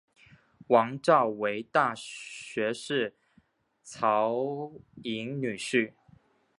[0.69, 3.15] 王诏为大学士
[3.83, 4.31] 曹
[5.03, 5.93] 鼐女婿。